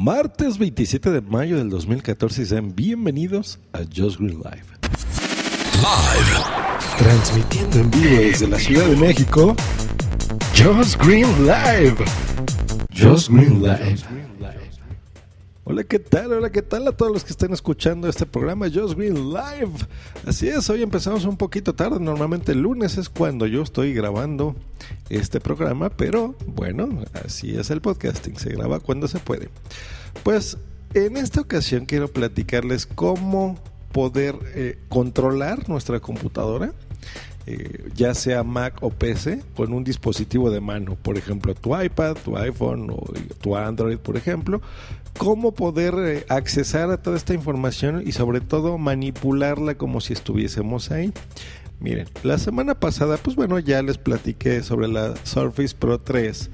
Martes 0.00 0.58
27 0.58 1.10
de 1.10 1.20
mayo 1.20 1.56
del 1.58 1.70
2014 1.70 2.42
y 2.42 2.46
sean 2.46 2.72
bienvenidos 2.72 3.58
a 3.72 3.80
Just 3.80 4.20
Green 4.20 4.38
Live. 4.38 4.62
Live. 5.74 6.38
Transmitiendo 6.98 7.78
en 7.80 7.90
vivo 7.90 8.16
desde 8.20 8.46
la 8.46 8.60
Ciudad 8.60 8.86
de 8.86 8.94
México, 8.94 9.56
Just 10.54 11.02
Green 11.02 11.26
Live. 11.44 11.96
Just 12.94 13.28
Green 13.28 13.60
Live. 13.60 13.98
Hola, 15.70 15.84
¿qué 15.84 15.98
tal? 15.98 16.32
Hola, 16.32 16.50
¿qué 16.50 16.62
tal 16.62 16.88
a 16.88 16.92
todos 16.92 17.12
los 17.12 17.24
que 17.24 17.30
están 17.30 17.52
escuchando 17.52 18.08
este 18.08 18.24
programa 18.24 18.70
Just 18.72 18.94
Green 18.96 19.34
Live? 19.34 19.72
Así 20.26 20.48
es, 20.48 20.70
hoy 20.70 20.82
empezamos 20.82 21.26
un 21.26 21.36
poquito 21.36 21.74
tarde, 21.74 22.00
normalmente 22.00 22.52
el 22.52 22.62
lunes 22.62 22.96
es 22.96 23.10
cuando 23.10 23.46
yo 23.46 23.60
estoy 23.60 23.92
grabando 23.92 24.56
este 25.10 25.40
programa, 25.40 25.90
pero 25.90 26.34
bueno, 26.46 27.04
así 27.22 27.54
es 27.54 27.68
el 27.68 27.82
podcasting, 27.82 28.38
se 28.38 28.48
graba 28.48 28.80
cuando 28.80 29.08
se 29.08 29.18
puede. 29.18 29.50
Pues 30.22 30.56
en 30.94 31.18
esta 31.18 31.42
ocasión 31.42 31.84
quiero 31.84 32.08
platicarles 32.08 32.86
cómo 32.86 33.58
poder 33.92 34.36
eh, 34.54 34.78
controlar 34.88 35.68
nuestra 35.68 36.00
computadora 36.00 36.72
eh, 37.50 37.90
ya 37.94 38.14
sea 38.14 38.42
Mac 38.42 38.82
o 38.82 38.90
PC, 38.90 39.40
con 39.56 39.72
un 39.72 39.82
dispositivo 39.82 40.50
de 40.50 40.60
mano, 40.60 40.96
por 41.00 41.16
ejemplo, 41.16 41.54
tu 41.54 41.74
iPad, 41.80 42.14
tu 42.22 42.36
iPhone 42.36 42.90
o 42.90 43.02
tu 43.40 43.56
Android, 43.56 43.96
por 43.96 44.18
ejemplo, 44.18 44.60
cómo 45.16 45.52
poder 45.52 45.94
eh, 45.96 46.26
accesar 46.28 46.90
a 46.90 47.00
toda 47.00 47.16
esta 47.16 47.32
información 47.32 48.02
y 48.04 48.12
sobre 48.12 48.42
todo 48.42 48.76
manipularla 48.76 49.76
como 49.76 50.02
si 50.02 50.12
estuviésemos 50.12 50.90
ahí. 50.90 51.10
Miren, 51.80 52.06
la 52.22 52.36
semana 52.36 52.74
pasada, 52.74 53.16
pues 53.16 53.34
bueno, 53.34 53.58
ya 53.58 53.80
les 53.80 53.96
platiqué 53.96 54.62
sobre 54.62 54.88
la 54.88 55.14
Surface 55.24 55.74
Pro 55.74 55.98
3, 55.98 56.50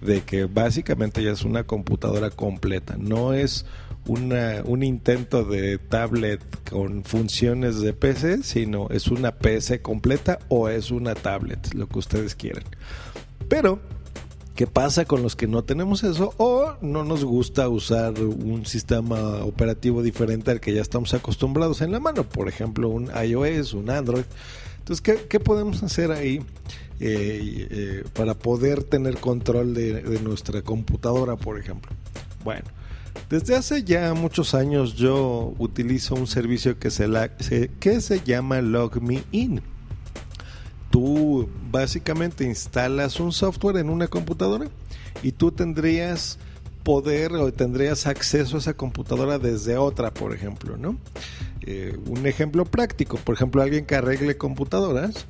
de 0.00 0.22
que 0.22 0.44
básicamente 0.44 1.22
ya 1.22 1.32
es 1.32 1.42
una 1.42 1.64
computadora 1.64 2.30
completa, 2.30 2.96
no 2.98 3.32
es 3.32 3.66
una, 4.06 4.62
un 4.64 4.82
intento 4.82 5.44
de 5.44 5.78
tablet 5.78 6.40
con 6.70 7.04
funciones 7.04 7.80
de 7.80 7.92
PC, 7.92 8.42
sino 8.42 8.88
es 8.90 9.08
una 9.08 9.32
PC 9.32 9.82
completa 9.82 10.38
o 10.48 10.68
es 10.68 10.90
una 10.90 11.14
tablet, 11.14 11.74
lo 11.74 11.88
que 11.88 11.98
ustedes 11.98 12.34
quieran. 12.34 12.64
Pero, 13.48 13.80
¿qué 14.58 14.66
pasa 14.66 15.04
con 15.04 15.22
los 15.22 15.36
que 15.36 15.46
no 15.46 15.62
tenemos 15.62 16.02
eso 16.02 16.34
o 16.36 16.74
no 16.80 17.04
nos 17.04 17.24
gusta 17.24 17.68
usar 17.68 18.20
un 18.20 18.66
sistema 18.66 19.44
operativo 19.44 20.02
diferente 20.02 20.50
al 20.50 20.58
que 20.58 20.74
ya 20.74 20.82
estamos 20.82 21.14
acostumbrados 21.14 21.80
en 21.80 21.92
la 21.92 22.00
mano? 22.00 22.24
Por 22.24 22.48
ejemplo, 22.48 22.88
un 22.88 23.08
iOS, 23.24 23.74
un 23.74 23.88
Android. 23.88 24.24
Entonces, 24.80 25.00
¿qué, 25.28 25.38
podemos 25.38 25.84
hacer 25.84 26.10
ahí? 26.10 26.40
Eh, 26.98 27.68
eh, 27.70 28.04
para 28.14 28.34
poder 28.34 28.82
tener 28.82 29.18
control 29.18 29.74
de, 29.74 30.18
nuestra 30.24 30.60
computadora, 30.62 31.36
por 31.36 31.56
ejemplo. 31.56 31.92
Bueno, 32.42 32.64
desde 33.30 33.54
hace 33.54 33.84
ya 33.84 34.12
muchos 34.14 34.54
años 34.54 34.96
yo 34.96 35.54
utilizo 35.58 36.16
un 36.16 36.26
servicio 36.26 36.80
que 36.80 36.90
se, 36.90 37.06
la, 37.06 37.28
que 37.36 38.00
se 38.00 38.20
llama 38.24 38.60
Log 38.60 39.00
Me 39.00 39.22
In. 39.30 39.62
Tú 40.90 41.27
básicamente 41.70 42.44
instalas 42.44 43.20
un 43.20 43.32
software 43.32 43.76
en 43.76 43.90
una 43.90 44.08
computadora 44.08 44.68
y 45.22 45.32
tú 45.32 45.52
tendrías 45.52 46.38
poder 46.82 47.32
o 47.32 47.52
tendrías 47.52 48.06
acceso 48.06 48.56
a 48.56 48.60
esa 48.60 48.74
computadora 48.74 49.38
desde 49.38 49.76
otra, 49.76 50.12
por 50.12 50.34
ejemplo, 50.34 50.76
¿no? 50.76 50.96
Eh, 51.62 51.98
un 52.06 52.26
ejemplo 52.26 52.64
práctico, 52.64 53.18
por 53.18 53.34
ejemplo, 53.34 53.60
alguien 53.60 53.84
que 53.84 53.94
arregle 53.94 54.38
computadoras 54.38 55.26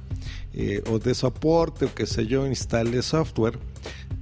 eh, 0.54 0.82
o 0.88 1.00
de 1.00 1.14
soporte 1.14 1.86
o 1.86 1.94
que 1.94 2.06
sé 2.06 2.26
yo, 2.26 2.46
instale 2.46 3.02
software, 3.02 3.58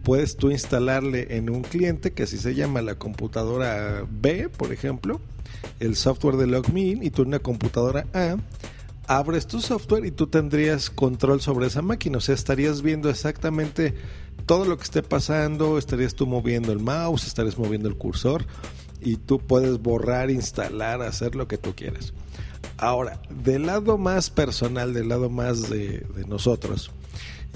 puedes 0.02 0.36
tú 0.36 0.50
instalarle 0.50 1.36
en 1.36 1.50
un 1.50 1.62
cliente 1.62 2.12
que 2.12 2.22
así 2.22 2.38
se 2.38 2.54
llama 2.54 2.80
la 2.80 2.94
computadora 2.94 4.06
B, 4.08 4.48
por 4.48 4.72
ejemplo, 4.72 5.20
el 5.78 5.96
software 5.96 6.36
de 6.36 6.46
LogMeIn 6.46 7.02
y 7.02 7.10
tú 7.10 7.22
en 7.22 7.28
una 7.28 7.38
computadora 7.40 8.06
A 8.14 8.36
abres 9.06 9.46
tu 9.46 9.60
software 9.60 10.04
y 10.04 10.10
tú 10.10 10.26
tendrías 10.26 10.90
control 10.90 11.40
sobre 11.40 11.66
esa 11.66 11.82
máquina, 11.82 12.18
o 12.18 12.20
sea, 12.20 12.34
estarías 12.34 12.82
viendo 12.82 13.10
exactamente 13.10 13.94
todo 14.46 14.64
lo 14.64 14.76
que 14.76 14.84
esté 14.84 15.02
pasando, 15.02 15.78
estarías 15.78 16.14
tú 16.14 16.26
moviendo 16.26 16.72
el 16.72 16.80
mouse, 16.80 17.26
estarías 17.26 17.58
moviendo 17.58 17.88
el 17.88 17.96
cursor 17.96 18.44
y 19.00 19.16
tú 19.16 19.38
puedes 19.38 19.80
borrar, 19.80 20.30
instalar, 20.30 21.02
hacer 21.02 21.34
lo 21.34 21.48
que 21.48 21.58
tú 21.58 21.74
quieras. 21.74 22.12
Ahora, 22.78 23.20
del 23.30 23.66
lado 23.66 23.98
más 23.98 24.30
personal, 24.30 24.92
del 24.92 25.08
lado 25.08 25.30
más 25.30 25.70
de, 25.70 26.06
nosotros, 26.28 26.90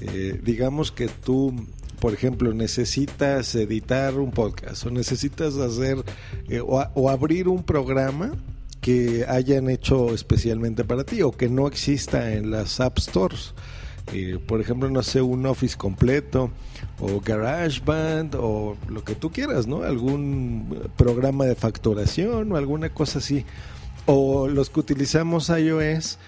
eh, 0.00 0.40
digamos 0.42 0.92
que 0.92 1.08
tú 1.08 1.54
por 2.00 2.14
ejemplo, 2.14 2.54
necesitas 2.54 3.54
editar 3.54 4.18
un 4.18 4.30
podcast 4.30 4.86
o 4.86 4.90
necesitas 4.90 5.56
hacer 5.56 6.02
eh, 6.48 6.62
o, 6.66 7.10
abrir 7.10 7.46
un 7.46 7.62
programa 7.62 8.32
que 8.80 9.26
hayan 9.28 9.68
hecho 9.68 10.14
especialmente 10.14 10.84
para 10.84 11.04
ti 11.04 11.22
o 11.22 11.32
que 11.32 11.48
no 11.48 11.66
exista 11.66 12.32
en 12.32 12.50
las 12.50 12.80
App 12.80 12.98
Stores. 12.98 13.54
Eh, 14.12 14.38
por 14.44 14.60
ejemplo, 14.60 14.90
no 14.90 15.02
sé, 15.02 15.20
un 15.22 15.46
Office 15.46 15.76
completo 15.76 16.50
o 16.98 17.20
GarageBand 17.20 18.34
o 18.34 18.76
lo 18.88 19.04
que 19.04 19.14
tú 19.14 19.30
quieras, 19.30 19.66
¿no? 19.66 19.82
Algún 19.82 20.90
programa 20.96 21.44
de 21.44 21.54
facturación 21.54 22.50
o 22.52 22.56
alguna 22.56 22.88
cosa 22.90 23.18
así. 23.18 23.44
O 24.06 24.48
los 24.48 24.70
que 24.70 24.80
utilizamos 24.80 25.48
iOS, 25.50 26.18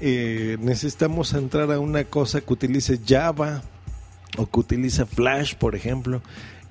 eh, 0.00 0.56
necesitamos 0.60 1.32
entrar 1.32 1.72
a 1.72 1.80
una 1.80 2.04
cosa 2.04 2.40
que 2.40 2.52
utilice 2.52 3.00
Java 3.04 3.62
o 4.38 4.46
que 4.48 4.60
utiliza 4.60 5.06
Flash, 5.06 5.54
por 5.54 5.74
ejemplo, 5.74 6.22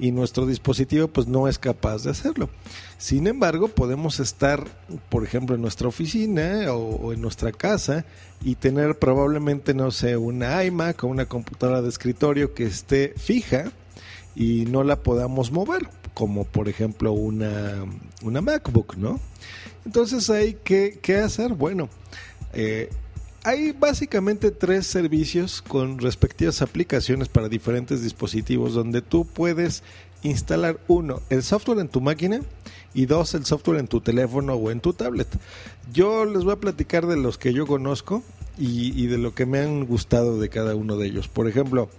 y 0.01 0.11
nuestro 0.11 0.47
dispositivo 0.47 1.07
pues 1.07 1.27
no 1.27 1.47
es 1.47 1.59
capaz 1.59 2.03
de 2.03 2.09
hacerlo. 2.09 2.49
Sin 2.97 3.27
embargo, 3.27 3.67
podemos 3.67 4.19
estar, 4.19 4.65
por 5.09 5.23
ejemplo, 5.23 5.55
en 5.55 5.61
nuestra 5.61 5.87
oficina 5.87 6.73
o, 6.73 7.13
en 7.13 7.21
nuestra 7.21 7.51
casa 7.51 8.03
y 8.43 8.55
tener 8.55 8.97
probablemente, 8.97 9.75
no 9.75 9.91
sé, 9.91 10.17
una 10.17 10.63
iMac 10.63 11.03
o 11.03 11.07
una 11.07 11.27
computadora 11.27 11.83
de 11.83 11.89
escritorio 11.89 12.55
que 12.55 12.63
esté 12.63 13.13
fija 13.15 13.71
y 14.35 14.65
no 14.65 14.83
la 14.83 15.03
podamos 15.03 15.51
mover, 15.51 15.87
como 16.15 16.45
por 16.45 16.67
ejemplo 16.67 17.11
una, 17.11 17.85
una 18.23 18.41
MacBook, 18.41 18.97
¿no? 18.97 19.19
Entonces 19.85 20.31
hay 20.31 20.55
que, 20.55 20.97
¿qué 20.99 21.17
hacer? 21.17 21.53
Bueno, 21.53 21.89
eh, 22.53 22.89
hay 23.43 23.71
básicamente 23.71 24.51
tres 24.51 24.85
servicios 24.85 25.61
con 25.61 25.99
respectivas 25.99 26.61
aplicaciones 26.61 27.27
para 27.27 27.49
diferentes 27.49 28.03
dispositivos 28.03 28.73
donde 28.73 29.01
tú 29.01 29.25
puedes 29.25 29.83
instalar 30.23 30.79
uno, 30.87 31.21
el 31.29 31.41
software 31.41 31.79
en 31.79 31.89
tu 31.89 32.01
máquina 32.01 32.41
y 32.93 33.07
dos, 33.07 33.33
el 33.33 33.45
software 33.45 33.79
en 33.79 33.87
tu 33.87 34.01
teléfono 34.01 34.53
o 34.53 34.69
en 34.69 34.79
tu 34.79 34.93
tablet. 34.93 35.27
Yo 35.91 36.25
les 36.25 36.43
voy 36.43 36.53
a 36.53 36.59
platicar 36.59 37.07
de 37.07 37.17
los 37.17 37.37
que 37.37 37.53
yo 37.53 37.65
conozco 37.65 38.23
y, 38.57 39.07
de 39.07 39.17
lo 39.17 39.33
que 39.33 39.47
me 39.47 39.59
han 39.59 39.85
gustado 39.85 40.39
de 40.39 40.49
cada 40.49 40.75
uno 40.75 40.97
de 40.97 41.07
ellos. 41.07 41.27
Por 41.27 41.47
ejemplo, 41.47 41.89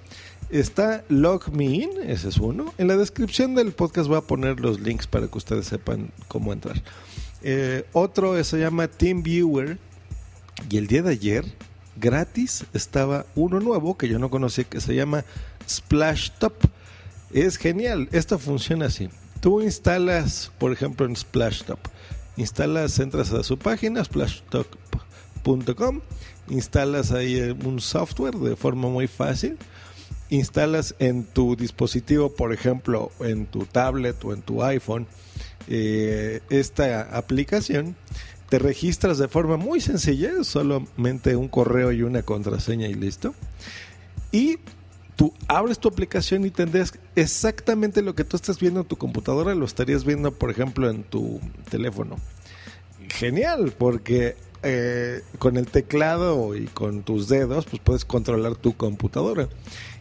está 0.51 1.03
LogMeIn, 1.09 1.91
ese 2.07 2.29
es 2.29 2.37
uno. 2.37 2.73
En 2.79 2.87
la 2.87 2.97
descripción 2.97 3.57
del 3.57 3.73
podcast 3.73 4.07
voy 4.07 4.19
a 4.19 4.21
poner 4.21 4.61
los 4.61 4.79
links 4.81 5.09
para 5.09 5.27
que 5.27 5.39
ustedes 5.39 5.67
sepan 5.67 6.11
cómo 6.29 6.53
entrar. 6.53 6.81
Eh, 7.43 7.85
otro 7.93 8.43
se 8.45 8.61
llama 8.61 8.87
TeamViewer 8.87 9.79
y 10.73 10.79
el 10.79 10.87
día 10.87 11.03
de 11.03 11.11
ayer, 11.11 11.45
gratis, 11.97 12.65
estaba 12.73 13.27
uno 13.35 13.61
nuevo 13.61 13.99
que 13.99 14.09
yo 14.09 14.19
no 14.19 14.31
conocía 14.31 14.65
que 14.65 14.81
se 14.81 14.95
llama 14.95 15.23
Splash 15.69 16.31
Top. 16.39 16.55
Es 17.31 17.59
genial, 17.59 18.09
esto 18.11 18.39
funciona 18.39 18.87
así. 18.87 19.11
Tú 19.43 19.61
instalas, 19.61 20.51
por 20.59 20.73
ejemplo, 20.73 21.05
en 21.05 21.15
Splash 21.15 21.65
Top, 21.65 21.79
instalas, 22.39 22.99
entras 23.01 23.35
a 23.35 23.43
su 23.43 23.59
página, 23.59 24.03
splashtop.com, 24.03 26.01
instalas 26.49 27.13
ahí 27.13 27.55
un 27.63 27.79
software 27.79 28.37
de 28.37 28.57
forma 28.57 28.89
muy 28.89 29.09
fácil, 29.09 29.59
instalas 30.31 30.95
en 31.01 31.25
tu 31.25 31.55
dispositivo, 31.55 32.33
por 32.33 32.55
ejemplo, 32.55 33.13
en 33.21 33.45
tu 33.45 33.67
tablet 33.67 34.25
o 34.25 34.33
en 34.33 34.41
tu 34.41 34.63
iPhone, 34.63 35.07
eh, 35.69 36.41
esta 36.49 37.15
aplicación 37.15 37.95
te 38.53 38.59
registras 38.59 39.17
de 39.17 39.29
forma 39.29 39.57
muy 39.57 39.81
sencilla, 39.81 40.45
solamente 40.45 41.37
un 41.37 41.49
correo 41.49 41.91
y 41.91 42.03
una 42.03 42.23
contraseña 42.23 42.87
y 42.87 42.93
listo. 42.93 43.35
Y 44.31 44.59
tú 45.17 45.33
abres 45.49 45.79
tu 45.79 45.89
aplicación 45.89 46.45
y 46.45 46.51
tendrías 46.51 46.93
exactamente 47.17 48.03
lo 48.03 48.15
que 48.15 48.25
tú 48.25 48.37
estás 48.37 48.61
viendo 48.61 48.81
en 48.81 48.87
tu 48.87 48.99
computadora, 48.99 49.55
lo 49.55 49.65
estarías 49.65 50.05
viendo, 50.05 50.33
por 50.33 50.51
ejemplo, 50.51 50.91
en 50.91 51.03
tu 51.03 51.41
teléfono. 51.71 52.17
Genial, 53.09 53.73
porque 53.79 54.37
eh, 54.63 55.23
con 55.39 55.57
el 55.57 55.69
teclado 55.69 56.55
y 56.55 56.67
con 56.67 57.05
tus 57.05 57.29
dedos, 57.29 57.65
pues 57.65 57.81
puedes 57.83 58.05
controlar 58.05 58.57
tu 58.57 58.77
computadora. 58.77 59.49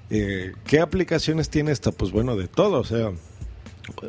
Eh, 0.09 0.51
¿Qué 0.65 0.81
aplicaciones 0.81 1.49
tiene 1.49 1.71
esta? 1.71 1.93
Pues 1.93 2.11
bueno, 2.11 2.35
de 2.35 2.49
todo, 2.49 2.81
o 2.81 2.83
sea, 2.83 3.13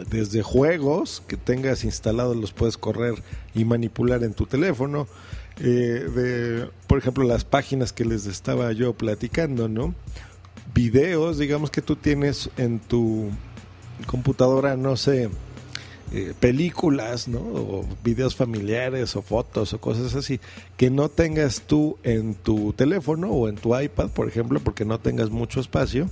desde 0.09 0.43
juegos 0.43 1.23
que 1.27 1.37
tengas 1.37 1.85
instalados 1.85 2.37
los 2.37 2.53
puedes 2.53 2.77
correr 2.77 3.15
y 3.55 3.65
manipular 3.65 4.23
en 4.25 4.35
tu 4.35 4.47
teléfono. 4.47 5.07
Eh, 5.61 6.09
de, 6.15 6.71
por 6.87 6.99
ejemplo, 6.99 7.25
las 7.25 7.45
páginas 7.45 7.93
que 7.93 8.05
les 8.05 8.27
estaba 8.27 8.73
yo 8.73 8.95
platicando, 8.95 9.69
¿no? 9.69 9.95
Videos, 10.75 11.39
digamos 11.39 11.71
que 11.71 11.83
tú 11.83 11.97
tienes 11.97 12.51
en 12.57 12.79
tu 12.81 13.31
computadora, 14.07 14.77
no 14.77 14.97
sé, 14.97 15.29
eh, 16.13 16.35
películas, 16.39 17.29
¿no? 17.29 17.41
O 17.41 17.87
videos 18.03 18.35
familiares 18.35 19.15
o 19.17 19.23
fotos 19.23 19.73
o 19.73 19.81
cosas 19.81 20.15
así 20.15 20.41
que 20.77 20.91
no 20.91 21.09
tengas 21.09 21.63
tú 21.63 21.99
en 22.03 22.35
tu 22.35 22.73
teléfono 22.73 23.31
o 23.31 23.49
en 23.49 23.57
tu 23.57 23.79
iPad, 23.79 24.11
por 24.11 24.29
ejemplo, 24.29 24.61
porque 24.61 24.85
no 24.85 24.99
tengas 25.01 25.31
mucho 25.31 25.61
espacio 25.61 26.09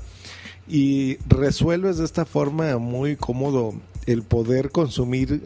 y 0.71 1.19
resuelves 1.27 1.99
de 1.99 2.05
esta 2.05 2.25
forma 2.25 2.79
muy 2.79 3.17
cómodo 3.17 3.75
el 4.07 4.23
poder 4.23 4.71
consumir, 4.71 5.43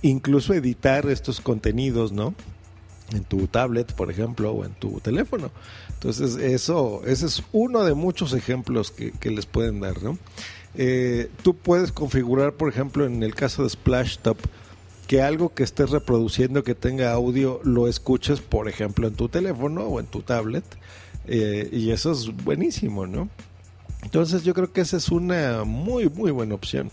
incluso 0.00 0.54
editar 0.54 1.06
estos 1.06 1.42
contenidos, 1.42 2.12
¿no? 2.12 2.34
En 3.12 3.24
tu 3.24 3.46
tablet, 3.46 3.92
por 3.92 4.10
ejemplo, 4.10 4.52
o 4.52 4.64
en 4.64 4.72
tu 4.72 5.00
teléfono. 5.00 5.50
Entonces, 5.92 6.36
eso, 6.36 7.02
ese 7.04 7.26
es 7.26 7.42
uno 7.52 7.84
de 7.84 7.92
muchos 7.92 8.32
ejemplos 8.32 8.90
que, 8.90 9.30
les 9.30 9.44
pueden 9.44 9.80
dar, 9.80 10.02
¿no? 10.02 10.16
Eh, 10.76 11.30
tú 11.42 11.54
puedes 11.54 11.92
configurar, 11.92 12.54
por 12.54 12.70
ejemplo, 12.70 13.04
en 13.04 13.22
el 13.22 13.34
caso 13.34 13.64
de 13.64 13.68
Splash 13.68 14.18
Top, 14.18 14.38
que 15.06 15.20
algo 15.20 15.52
que 15.52 15.62
estés 15.62 15.90
reproduciendo 15.90 16.64
que 16.64 16.74
tenga 16.74 17.12
audio 17.12 17.60
lo 17.64 17.86
escuches, 17.86 18.40
por 18.40 18.68
ejemplo, 18.68 19.08
en 19.08 19.14
tu 19.14 19.28
teléfono 19.28 19.82
o 19.82 20.00
en 20.00 20.06
tu 20.06 20.22
tablet. 20.22 20.64
Eh, 21.26 21.68
y 21.70 21.90
eso 21.90 22.12
es 22.12 22.34
buenísimo, 22.34 23.06
¿no? 23.06 23.28
Entonces 24.04 24.44
yo 24.44 24.54
creo 24.54 24.72
que 24.72 24.82
esa 24.82 24.96
es 24.96 25.08
una 25.08 25.64
muy, 25.64 26.08
muy 26.08 26.30
buena 26.30 26.54
opción. 26.54 26.90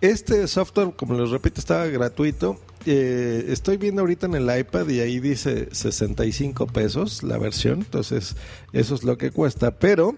Este 0.00 0.46
software, 0.46 0.92
como 0.94 1.14
les 1.14 1.30
repito, 1.30 1.60
estaba 1.60 1.86
gratuito. 1.86 2.58
Eh, 2.84 3.46
estoy 3.48 3.78
viendo 3.78 4.02
ahorita 4.02 4.26
en 4.26 4.34
el 4.36 4.58
iPad 4.58 4.88
y 4.88 5.00
ahí 5.00 5.18
dice 5.18 5.68
65 5.72 6.68
pesos 6.68 7.24
la 7.24 7.36
versión, 7.36 7.80
entonces 7.80 8.36
eso 8.72 8.94
es 8.94 9.02
lo 9.02 9.18
que 9.18 9.32
cuesta, 9.32 9.72
pero 9.72 10.14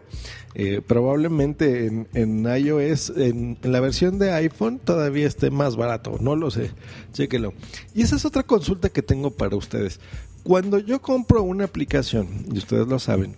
eh, 0.54 0.82
probablemente 0.86 2.06
en, 2.12 2.44
iOS, 2.44 3.14
en, 3.16 3.56
la 3.62 3.80
versión 3.80 4.18
de 4.18 4.32
iPhone 4.32 4.80
todavía 4.80 5.26
esté 5.26 5.50
más 5.50 5.76
barato, 5.76 6.18
no 6.20 6.36
lo 6.36 6.50
sé, 6.50 6.72
chéquelo. 7.14 7.54
Y 7.94 8.02
esa 8.02 8.16
es 8.16 8.26
otra 8.26 8.42
consulta 8.42 8.90
que 8.90 9.00
tengo 9.00 9.30
para 9.30 9.56
ustedes. 9.56 9.98
Cuando 10.42 10.78
yo 10.78 11.00
compro 11.00 11.42
una 11.42 11.64
aplicación, 11.64 12.28
y 12.52 12.58
ustedes 12.58 12.86
lo 12.86 12.98
saben, 12.98 13.34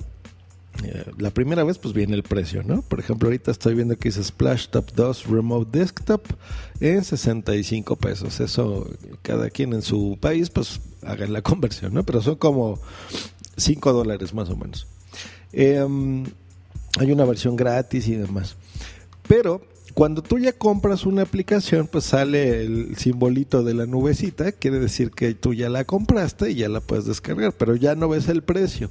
eh, 0.82 1.04
la 1.18 1.30
primera 1.30 1.64
vez 1.64 1.78
pues 1.78 1.92
viene 1.94 2.14
el 2.14 2.22
precio, 2.22 2.62
¿no? 2.62 2.82
Por 2.82 3.00
ejemplo, 3.00 3.28
ahorita 3.28 3.50
estoy 3.50 3.74
viendo 3.74 3.96
que 3.96 4.08
dice 4.08 4.24
Splash 4.24 4.68
Top 4.68 4.92
2 4.94 5.26
Remote 5.26 5.78
Desktop 5.78 6.22
en 6.80 7.04
65 7.04 7.96
pesos. 7.96 8.40
Eso, 8.40 8.88
cada 9.22 9.50
quien 9.50 9.72
en 9.72 9.82
su 9.82 10.16
país 10.20 10.50
pues 10.50 10.80
hagan 11.02 11.32
la 11.32 11.42
conversión, 11.42 11.94
¿no? 11.94 12.04
Pero 12.04 12.22
son 12.22 12.36
como 12.36 12.80
5 13.56 13.92
dólares 13.92 14.32
más 14.32 14.48
o 14.48 14.56
menos. 14.56 14.86
Em, 15.52 16.24
hay 16.98 17.12
una 17.12 17.24
versión 17.24 17.56
gratis 17.56 18.08
y 18.08 18.14
demás. 18.14 18.56
Pero 19.28 19.62
cuando 19.94 20.22
tú 20.22 20.38
ya 20.38 20.52
compras 20.52 21.04
una 21.04 21.22
aplicación, 21.22 21.86
pues 21.86 22.04
sale 22.04 22.62
el 22.62 22.96
simbolito 22.96 23.62
de 23.62 23.74
la 23.74 23.86
nubecita, 23.86 24.52
quiere 24.52 24.78
decir 24.78 25.10
que 25.10 25.34
tú 25.34 25.52
ya 25.52 25.68
la 25.68 25.84
compraste 25.84 26.50
y 26.50 26.56
ya 26.56 26.68
la 26.68 26.80
puedes 26.80 27.04
descargar, 27.06 27.52
pero 27.52 27.74
ya 27.76 27.94
no 27.94 28.08
ves 28.08 28.28
el 28.28 28.42
precio. 28.42 28.90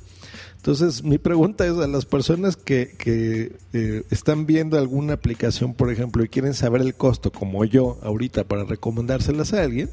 Entonces, 0.59 1.03
mi 1.03 1.17
pregunta 1.17 1.65
es 1.65 1.77
a 1.77 1.87
las 1.87 2.05
personas 2.05 2.57
que, 2.57 2.93
que 2.97 3.53
eh, 3.71 4.03
están 4.11 4.45
viendo 4.45 4.77
alguna 4.77 5.13
aplicación, 5.13 5.73
por 5.73 5.89
ejemplo, 5.89 6.21
y 6.21 6.27
quieren 6.27 6.53
saber 6.53 6.81
el 6.81 6.95
costo, 6.95 7.31
como 7.31 7.63
yo 7.63 7.97
ahorita, 8.03 8.43
para 8.43 8.65
recomendárselas 8.65 9.53
a 9.53 9.63
alguien, 9.63 9.89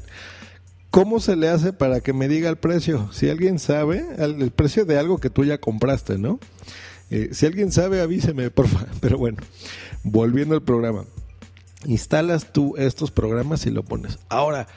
¿cómo 0.91 1.21
se 1.21 1.37
le 1.37 1.47
hace 1.47 1.71
para 1.71 2.01
que 2.01 2.11
me 2.11 2.27
diga 2.27 2.49
el 2.49 2.57
precio? 2.57 3.09
Si 3.13 3.29
alguien 3.29 3.59
sabe, 3.59 4.05
el 4.17 4.51
precio 4.51 4.83
de 4.83 4.99
algo 4.99 5.19
que 5.19 5.29
tú 5.29 5.45
ya 5.45 5.57
compraste, 5.57 6.17
¿no? 6.17 6.37
Eh, 7.09 7.29
si 7.31 7.45
alguien 7.45 7.71
sabe, 7.71 8.01
avíseme, 8.01 8.49
por 8.51 8.67
favor. 8.67 8.89
Pero 8.99 9.17
bueno, 9.17 9.37
volviendo 10.03 10.55
al 10.55 10.63
programa. 10.63 11.05
Instalas 11.85 12.51
tú 12.51 12.75
estos 12.77 13.11
programas 13.11 13.65
y 13.65 13.71
lo 13.71 13.83
pones. 13.83 14.19
Ahora, 14.29 14.67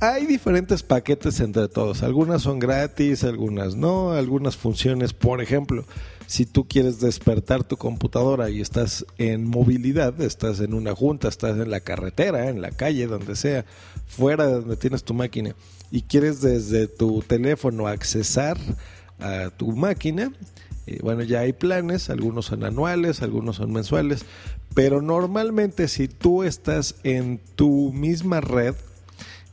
hay 0.00 0.26
diferentes 0.26 0.82
paquetes 0.82 1.40
entre 1.40 1.68
todos. 1.68 2.02
Algunas 2.02 2.42
son 2.42 2.58
gratis, 2.58 3.24
algunas 3.24 3.76
no, 3.76 4.12
algunas 4.12 4.56
funciones. 4.56 5.12
Por 5.12 5.40
ejemplo, 5.40 5.84
si 6.26 6.44
tú 6.44 6.66
quieres 6.66 7.00
despertar 7.00 7.64
tu 7.64 7.76
computadora 7.76 8.50
y 8.50 8.60
estás 8.60 9.06
en 9.16 9.44
movilidad, 9.44 10.20
estás 10.20 10.60
en 10.60 10.74
una 10.74 10.94
junta, 10.94 11.28
estás 11.28 11.56
en 11.58 11.70
la 11.70 11.80
carretera, 11.80 12.48
en 12.48 12.60
la 12.60 12.70
calle, 12.70 13.06
donde 13.06 13.36
sea, 13.36 13.64
fuera 14.06 14.46
de 14.46 14.54
donde 14.54 14.76
tienes 14.76 15.04
tu 15.04 15.14
máquina, 15.14 15.54
y 15.90 16.02
quieres 16.02 16.40
desde 16.40 16.88
tu 16.88 17.22
teléfono 17.22 17.86
accesar 17.86 18.58
a 19.20 19.50
tu 19.56 19.72
máquina, 19.72 20.32
eh, 20.86 20.98
bueno, 21.02 21.22
ya 21.22 21.40
hay 21.40 21.52
planes, 21.52 22.10
algunos 22.10 22.46
son 22.46 22.64
anuales, 22.64 23.22
algunos 23.22 23.56
son 23.56 23.72
mensuales, 23.72 24.24
pero 24.74 25.00
normalmente 25.00 25.88
si 25.88 26.06
tú 26.08 26.42
estás 26.42 26.96
en 27.02 27.40
tu 27.54 27.92
misma 27.92 28.40
red, 28.40 28.74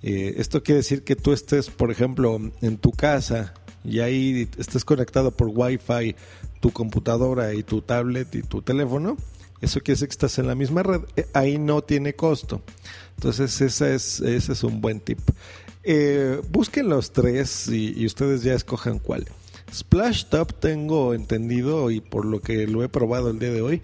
eh, 0.04 0.36
esto 0.38 0.62
quiere 0.62 0.80
decir 0.80 1.04
que 1.04 1.16
tú 1.16 1.32
estés, 1.32 1.70
por 1.70 1.90
ejemplo, 1.90 2.40
en 2.62 2.78
tu 2.78 2.92
casa 2.92 3.54
y 3.86 4.00
ahí 4.00 4.50
estés 4.58 4.84
conectado 4.84 5.32
por 5.32 5.48
Wi-Fi 5.48 6.16
tu 6.60 6.72
computadora 6.72 7.54
y 7.54 7.64
tu 7.64 7.82
tablet 7.82 8.36
y 8.36 8.44
tu 8.44 8.62
teléfono. 8.62 9.18
Eso 9.62 9.80
quiere 9.80 9.96
decir 9.96 10.10
que 10.10 10.14
estás 10.14 10.38
en 10.40 10.48
la 10.48 10.56
misma 10.56 10.84
red. 10.84 11.02
Eh, 11.16 11.26
ahí 11.34 11.58
no 11.58 11.84
tiene 11.84 12.16
costo. 12.16 12.62
Entonces, 13.16 13.62
ese 13.62 13.96
es, 13.96 14.20
ese 14.20 14.52
es 14.52 14.64
un 14.64 14.82
buen 14.82 15.00
tip. 15.00 15.20
Eh, 15.84 16.42
busquen 16.50 16.90
los 16.90 17.14
tres 17.14 17.70
y, 17.70 17.94
y, 17.98 18.06
ustedes 18.06 18.44
ya 18.44 18.54
escojan 18.54 19.00
cuál. 19.00 19.26
Splash 19.74 20.26
Top 20.26 20.54
tengo 20.60 21.14
entendido 21.14 21.92
y 21.92 22.02
por 22.02 22.26
lo 22.26 22.42
que 22.42 22.68
lo 22.68 22.84
he 22.84 22.90
probado 22.90 23.30
el 23.30 23.40
día 23.40 23.52
de 23.52 23.62
hoy, 23.62 23.82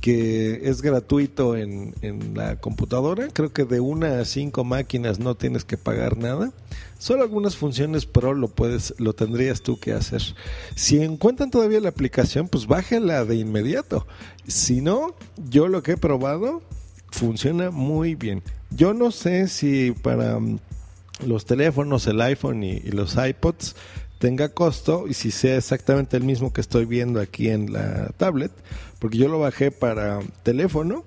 que 0.00 0.68
es 0.68 0.82
gratuito 0.82 1.56
en, 1.56 1.94
la 2.34 2.56
computadora. 2.56 3.28
Creo 3.32 3.52
que 3.52 3.64
de 3.64 3.80
una 3.80 4.20
a 4.20 4.24
cinco 4.24 4.64
máquinas 4.64 5.18
no 5.18 5.34
tienes 5.34 5.64
que 5.64 5.76
pagar 5.76 6.16
nada. 6.16 6.52
Solo 6.98 7.22
algunas 7.22 7.56
funciones 7.56 8.06
Pro 8.06 8.34
lo 8.34 8.48
puedes, 8.48 8.94
lo 8.98 9.12
tendrías 9.14 9.62
tú 9.62 9.78
que 9.78 9.92
hacer. 9.92 10.22
Si 10.74 11.02
encuentran 11.02 11.50
todavía 11.50 11.80
la 11.80 11.88
aplicación, 11.88 12.48
pues 12.48 12.66
bájenla 12.66 13.24
de 13.24 13.36
inmediato. 13.36 14.06
Si 14.46 14.80
no, 14.80 15.14
yo 15.48 15.68
lo 15.68 15.82
que 15.82 15.92
he 15.92 15.96
probado 15.96 16.62
funciona 17.10 17.70
muy 17.70 18.14
bien. 18.14 18.42
Yo 18.70 18.94
no 18.94 19.10
sé 19.10 19.48
si 19.48 19.92
para 19.92 20.38
mm, 20.38 20.58
los 21.26 21.46
teléfonos, 21.46 22.06
el 22.06 22.20
iPhone 22.20 22.62
y 22.62 22.80
los 22.80 23.16
iPods 23.16 23.74
tenga 24.18 24.48
costo 24.48 25.06
y 25.08 25.14
si 25.14 25.30
sea 25.30 25.56
exactamente 25.56 26.16
el 26.16 26.24
mismo 26.24 26.52
que 26.52 26.60
estoy 26.60 26.84
viendo 26.84 27.20
aquí 27.20 27.48
en 27.48 27.72
la 27.72 28.10
tablet, 28.16 28.52
porque 28.98 29.18
yo 29.18 29.28
lo 29.28 29.38
bajé 29.38 29.70
para 29.70 30.20
teléfono 30.42 31.04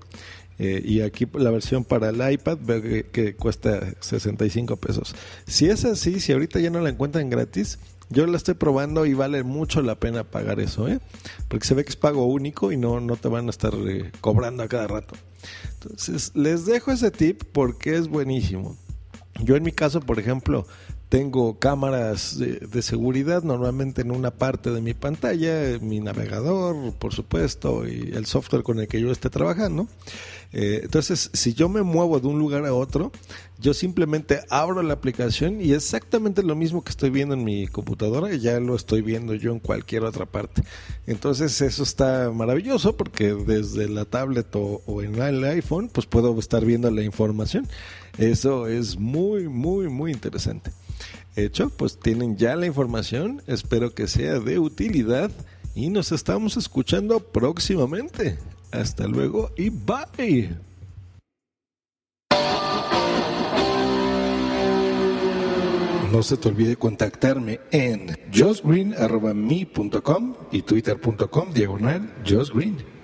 eh, 0.60 0.82
y 0.84 1.02
aquí 1.02 1.26
la 1.34 1.52
versión 1.52 1.86
para 1.86 2.10
el 2.10 2.34
iPad 2.34 2.58
veo 2.62 2.82
que, 3.12 3.36
cuesta 3.36 3.94
65 4.02 4.76
pesos. 4.78 5.16
Si 5.48 5.70
es 5.70 5.86
así, 5.86 6.20
si 6.20 6.34
ahorita 6.34 6.60
ya 6.60 6.70
no 6.70 6.82
la 6.82 6.90
encuentran 6.90 7.30
gratis, 7.30 7.80
yo 8.10 8.26
la 8.28 8.38
estoy 8.38 8.56
probando 8.56 9.06
y 9.06 9.14
vale 9.14 9.44
mucho 9.44 9.82
la 9.82 9.96
pena 9.96 10.24
pagar 10.24 10.60
eso, 10.60 10.88
¿eh? 10.88 11.00
porque 11.48 11.66
se 11.66 11.76
ve 11.76 11.84
que 11.84 11.92
es 11.92 11.96
pago 11.96 12.26
único 12.26 12.72
y 12.72 12.78
no, 12.78 13.00
no 13.00 13.16
te 13.16 13.28
van 13.28 13.48
a 13.48 13.52
estar 13.52 13.74
eh, 13.88 14.12
cobrando 14.20 14.64
a 14.64 14.68
cada 14.68 14.88
rato. 14.88 15.16
Entonces, 15.76 16.32
les 16.36 16.66
dejo 16.66 16.92
ese 16.92 17.12
tip 17.12 17.44
porque 17.54 17.96
es 17.96 18.08
buenísimo. 18.08 18.76
Yo 19.42 19.56
en 19.56 19.64
mi 19.64 19.72
caso, 19.72 20.02
por 20.02 20.20
ejemplo, 20.20 20.66
tengo 21.10 21.58
cámaras 21.58 22.38
de, 22.38 22.82
seguridad 22.84 23.42
normalmente 23.42 24.02
en 24.02 24.12
una 24.12 24.30
parte 24.30 24.70
de 24.70 24.80
mi 24.80 24.94
pantalla, 24.94 25.80
mi 25.82 26.00
navegador, 26.00 26.94
por 26.94 27.14
supuesto, 27.14 27.88
y 27.88 28.12
el 28.14 28.28
software 28.28 28.62
con 28.62 28.80
el 28.80 28.88
que 28.88 29.02
yo 29.02 29.12
esté 29.12 29.32
trabajando. 29.32 29.88
Eh, 30.52 30.82
entonces, 30.84 31.32
si 31.34 31.54
yo 31.54 31.68
me 31.68 31.82
muevo 31.82 32.20
de 32.20 32.28
un 32.28 32.38
lugar 32.38 32.64
a 32.66 32.74
otro, 32.74 33.12
yo 33.60 33.74
simplemente 33.74 34.42
abro 34.50 34.84
la 34.84 34.94
aplicación 34.94 35.62
y 35.62 35.74
exactamente 35.74 36.44
lo 36.44 36.56
mismo 36.56 36.84
que 36.84 36.92
estoy 36.92 37.10
viendo 37.10 37.34
en 37.34 37.44
mi 37.44 37.68
computadora, 37.68 38.34
ya 38.36 38.60
lo 38.60 38.76
estoy 38.76 39.02
viendo 39.02 39.34
yo 39.34 39.52
en 39.52 39.60
cualquier 39.60 40.04
otra 40.04 40.28
parte. 40.28 40.64
Entonces, 41.08 41.60
eso 41.62 41.82
está 41.82 42.32
maravilloso 42.32 42.96
porque 42.96 43.34
desde 43.34 43.90
la 43.90 44.06
tablet 44.06 44.56
o, 44.56 44.84
o 44.86 45.02
en 45.02 45.16
el 45.16 45.44
iPhone, 45.44 45.90
pues 45.92 46.06
puedo 46.06 46.38
estar 46.40 46.64
viendo 46.64 46.90
la 46.92 47.02
información. 47.02 47.68
Eso 48.20 48.68
es 48.68 48.98
muy, 48.98 49.48
muy, 49.48 49.88
muy 49.88 50.12
interesante. 50.12 50.72
Hecho, 51.40 51.70
pues 51.70 51.98
tienen 51.98 52.36
ya 52.36 52.58
la 52.58 52.66
información, 52.66 53.42
espero 53.48 53.96
que 53.96 54.08
sea 54.08 54.40
de 54.40 54.60
utilidad 54.60 55.32
y 55.74 55.90
nos 55.90 56.12
estamos 56.12 56.58
escuchando 56.58 57.22
próximamente. 57.22 58.38
Hasta 58.72 59.08
luego 59.08 59.50
y 59.56 59.70
bye. 59.70 60.50
No 66.12 66.24
se 66.24 66.36
te 66.36 66.50
olvide 66.50 66.76
contactarme 66.76 67.62
en 67.72 68.18
josgreen.me.com 68.34 70.36
y 70.52 70.64
twitter.com 70.64 71.54
diagonal 71.54 72.14
josgreen. 72.28 72.99